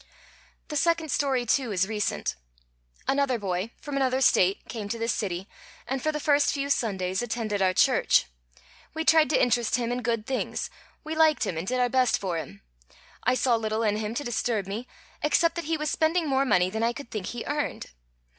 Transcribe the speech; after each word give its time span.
"The 0.69 0.75
second 0.75 1.11
story, 1.11 1.45
too, 1.45 1.71
is 1.71 1.87
recent. 1.87 2.35
Another 3.07 3.37
boy, 3.37 3.69
from 3.79 3.97
another 3.97 4.19
State, 4.19 4.67
came 4.67 4.89
to 4.89 4.97
this 4.97 5.13
city, 5.13 5.47
and 5.85 6.01
for 6.01 6.11
the 6.11 6.19
first 6.19 6.51
few 6.51 6.71
Sundays 6.71 7.21
attended 7.21 7.61
our 7.61 7.75
church. 7.75 8.25
We 8.95 9.05
tried 9.05 9.29
to 9.29 9.39
interest 9.39 9.75
him 9.75 9.91
in 9.91 10.01
good 10.01 10.25
things; 10.25 10.71
we 11.03 11.13
liked 11.13 11.45
him, 11.45 11.55
and 11.55 11.67
did 11.67 11.79
our 11.79 11.87
best 11.87 12.17
for 12.17 12.37
him. 12.37 12.63
I 13.25 13.35
saw 13.35 13.55
little 13.55 13.83
in 13.83 13.97
him 13.97 14.15
to 14.15 14.23
disturb 14.23 14.65
me, 14.65 14.87
except 15.21 15.53
that 15.53 15.65
he 15.65 15.77
was 15.77 15.91
spending 15.91 16.27
more 16.27 16.45
money 16.45 16.71
than 16.71 16.81
I 16.81 16.93
could 16.93 17.11
think 17.11 17.27
he 17.27 17.45
earned. 17.45 17.91